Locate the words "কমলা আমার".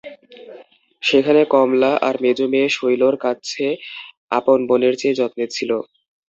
1.53-2.15